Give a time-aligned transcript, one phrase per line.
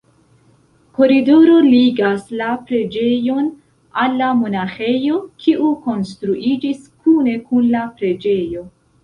[0.99, 3.51] Koridoro ligas la preĝejon
[4.05, 8.67] al la monaĥejo, kiu konstruiĝis kune kun la preĝejo.